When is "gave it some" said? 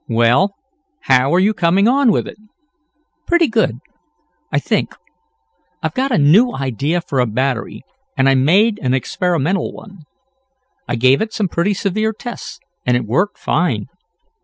10.95-11.47